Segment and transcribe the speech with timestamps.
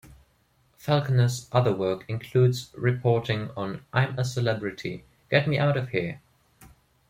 [0.79, 5.03] Falconer's other work includes reporting on I'm a Celebrity...
[5.29, 6.19] Get Me Out of Here!